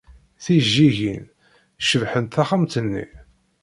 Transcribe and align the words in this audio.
Tijejjigin 0.43 1.23
cebbḥent 1.87 2.35
taxxamt-nni. 2.37 3.05